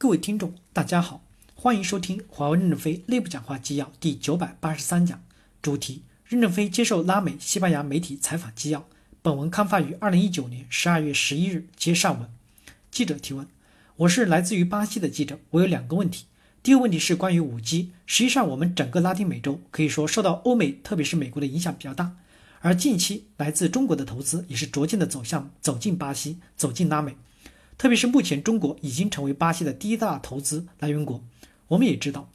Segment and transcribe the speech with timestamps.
[0.00, 1.22] 各位听众，大家好，
[1.54, 5.22] 欢迎收听华为任正非内部讲话纪要第九百八十三讲，
[5.60, 8.88] 主题：任正非接受拉美、西班牙媒体采访纪要。
[9.20, 12.30] 本文刊发于二零一九年十二月十一日，接上文。
[12.90, 13.46] 记者提问：
[13.96, 16.24] 我是来自于巴西的记者，我有两个问题。
[16.62, 22.16] 第一个问题是关于五 G，实际上我们整个拉丁美洲可以说受到欧美，特别是美国的影响比较大，
[22.60, 27.14] 而近期来自中国的投资也是逐渐的走向走进巴西，走进拉美。
[27.80, 31.24] 特别是目前，中国已经成为巴西的第一大投资来源国。
[31.68, 32.28] 我们也知道，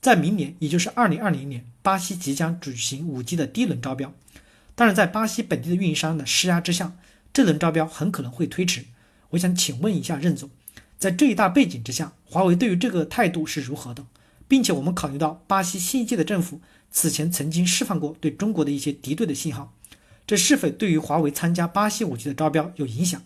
[0.00, 4.14] 在明年，也就是二零二零年，巴西即将举行五 G 的第一轮招标。
[4.76, 6.96] 但是在巴西本地的运营商的施压之下，
[7.32, 8.84] 这轮招标很可能会推迟。
[9.30, 10.48] 我想请问一下任总，
[10.96, 14.06] 在这一大背景之下，华为对于这个态度是如何的？
[14.46, 16.60] 并且我们考虑到巴西新一届的政府
[16.92, 19.74] 此前曾经释放过对中国的一些敌对的信号，
[20.24, 23.20] 这是否对于华为参加巴西五 G 的招标有影响？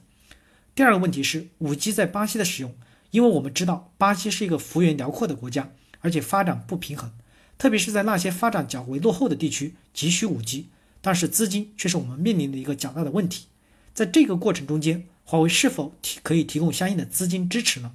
[0.78, 2.72] 第二个问题是，五 G 在巴西的使用，
[3.10, 7.10] 因为我们知道巴西是一个幅员辽阔的国家，而且发展不平衡，
[7.58, 10.68] 特别是在那些发展较为落后的地区，急需五 G，
[11.00, 13.46] 但是资金却是我们面临的一个较大的问题。
[13.92, 17.90] 在这个过程中间，华为是否提可以提供相应的资金支持呢？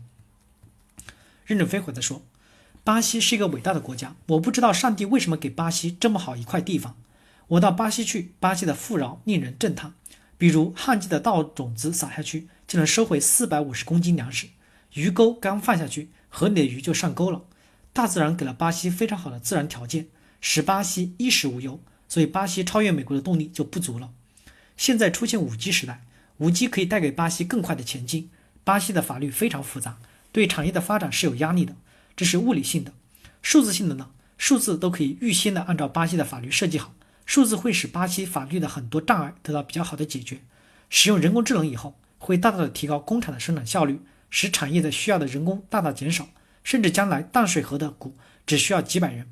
[1.45, 2.21] 任正非回答说
[2.83, 6.97] ：“巴西是一个伟大的国家，我不知道上帝为什么给巴西这么好一块地方。
[7.47, 9.93] 我到巴西去，巴西的富饶令人震撼，
[10.43, 14.47] 比如旱季的稻种子撒下去。”就能收回四百五十公斤粮食，
[14.95, 17.43] 鱼钩刚放下去，河里的鱼就上钩了。
[17.93, 20.07] 大自然给了巴西非常好的自然条件，
[20.41, 24.09] 使巴西衣食无忧，所以巴西超越美国的动力就不足了。
[24.75, 26.03] 现在出现五 G 时代，
[26.39, 28.29] 五 G 可以带给巴西更快的前进。
[28.65, 29.99] 巴西的法律非常复杂，
[30.33, 31.75] 对产业的发展是有压力的，
[32.17, 32.91] 这是物理性的。
[33.41, 34.09] 数字性的呢？
[34.37, 40.41] 数字都可以预先的按照巴西的法律设计好，数字会使巴西法律的很多障碍得到比较好的解决。
[40.89, 41.95] 使用人工智能以后。
[42.25, 43.99] 会大大的提高工厂的生产效率，
[44.29, 46.29] 使产业的需要的人工大大减少，
[46.63, 48.15] 甚至将来淡水河的谷
[48.45, 49.27] 只需要几百人，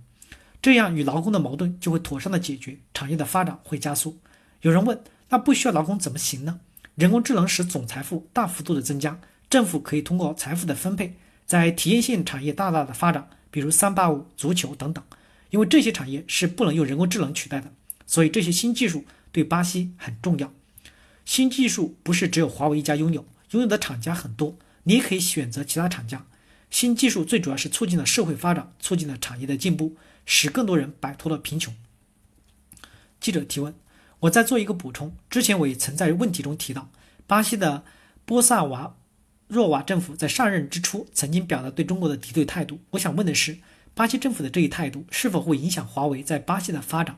[0.61, 4.19] 这样与劳工的矛盾就会妥善的解决，产业的发展会加速。
[4.59, 6.59] 有人问，那不需要劳工怎么行呢？
[6.95, 15.01] 人工智能使总财富大幅度的增加，政府可以通过财富的分配，在体验性产业大大的发展，比如三八五、足球等等，
[15.51, 17.71] 因为这些产业是不能用人工智能取代的，
[18.11, 20.51] 所以这些新技术对巴西很重要。
[21.23, 26.25] 新技术不是只有华为一家拥有，拥有的厂家很多，你也可以选择其他厂家。
[26.69, 29.95] 新技术最主要是促进了社会发展，促进了产业的进步，
[30.25, 31.73] 使更多人摆脱了贫穷。
[33.21, 33.73] 记者提问：
[34.19, 36.89] 我再做一个补充，之前我也曾在问题中提到，
[37.25, 37.85] 巴西的
[38.25, 38.97] 波萨瓦
[39.47, 42.81] 若瓦政府在上任之初曾经表达对中国的敌对态度。
[42.89, 43.59] 我想问的是，
[43.93, 47.17] 巴西政府的这一态度是否会影响华为在巴西的发展？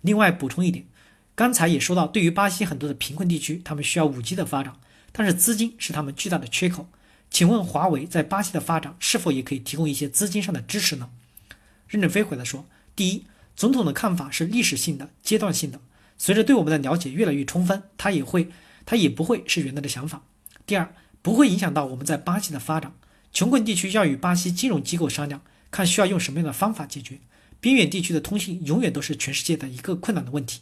[0.00, 0.86] 另外补充一点。
[1.34, 4.74] 刚才也说到，对于巴西很多的贫困地区，他们需要五 G 的发展，
[5.12, 6.88] 但是资金是他们巨大的缺口。
[7.30, 11.10] 请问华为在巴西的发展是否也可以提供一些资金上的支持呢？
[11.86, 13.24] 任正非回答说：第一，
[13.54, 15.80] 总统的看法是历史性的、阶段性的，
[16.18, 18.50] 随着对我们的了解越来越充分，他也会，
[18.84, 20.22] 他也不会是原来的想法。
[20.66, 22.92] 第二，不会影响到我们在巴西的发展。
[23.32, 25.40] 穷困地区要与巴西金融机构商量，
[25.70, 27.20] 看需要用什么样的方法解决。
[27.60, 30.60] 边远地区的通信永远都是全世界的一个困难的问题。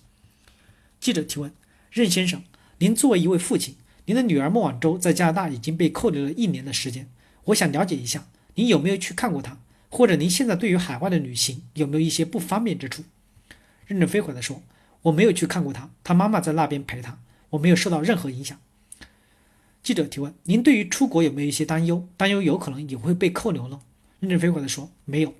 [1.01, 1.53] 记者提问：
[1.91, 2.43] 任先生，
[2.79, 3.77] 您作为一位父亲，
[4.07, 7.09] 您的女儿孟晚舟在加拿大已经被扣留了一年的时间。
[7.45, 8.27] 我想了解一下，
[8.57, 9.59] 您有没有去看过她？
[9.91, 13.05] 或者您现在对于海外的旅行有没有一些不方便之处？
[13.87, 14.63] 任正非回答说
[15.03, 17.19] ：“我没有去看过她，她妈妈在那边陪她，
[17.51, 18.61] 我没有受到任何影响。”
[19.83, 22.07] 记者提问：您对于出国有没有一些担忧？
[22.19, 23.81] 担忧有可能也会被扣留呢？
[24.21, 25.33] 任正非回答说：“没有。”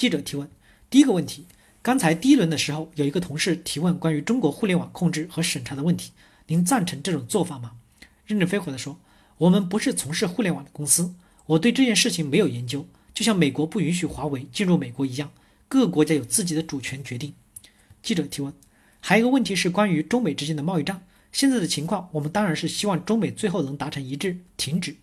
[0.00, 0.48] 记者提问：
[0.88, 1.44] 第一个问题。
[1.82, 6.12] 刚才第一轮的时候，有一个同事提问关于中国互联网控制和审查的问题，
[6.46, 7.72] 您赞成这种做法吗？
[8.24, 8.98] 任正非回答说
[9.36, 12.86] ：“我们不是从事互联网的公司，我对这件事情没有研究。
[13.12, 15.32] 就像美国不允许华为进入美国一样，
[15.68, 17.34] 各个国家有自己的主权决定。”
[18.02, 18.54] 记者提问：
[19.00, 24.96] 还有一个问题是关于中美之间的贸易战，现在的情况，我们当然是希望中美最后能达成一致，停止。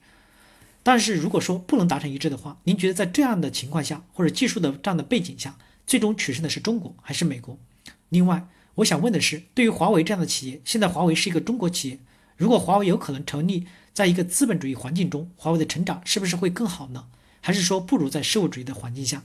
[0.88, 5.58] 但是如果说不能达成一致的话，您觉得在这样的情况下，或者技术的这样的背景下？
[5.86, 7.60] 最终取胜的是中国还是美国？
[8.08, 12.00] 另外，我想问的是，对于华为这样的企业，现在华为是一个中国企业，
[12.38, 17.08] 如果华为有可能成立在一个资本主义环境中，华为的成长是不是会更好呢？
[17.42, 19.24] 还是说不如在社会主义的环境下？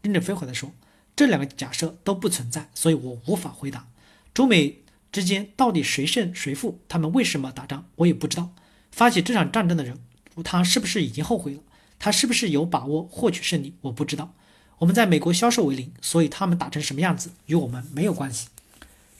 [0.00, 0.70] 任正非回答说，
[1.16, 3.88] 这两个假设都不存在，所以我无法回答。
[4.32, 4.78] 中美
[5.10, 8.50] 之间到底谁胜谁负，他们为什么打仗，我也不知道。
[8.92, 9.98] 发起这场战争的人，
[10.42, 11.60] 他是不是已经后悔了？
[11.98, 13.74] 他是不是有把握获取胜利？
[13.82, 14.34] 我不知道。
[14.78, 18.48] 我们在美国销售为零，所以他们打成什么样子与我们没有关系。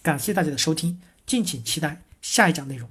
[0.03, 2.91] 感谢大家的收听，敬请期待下一讲内容。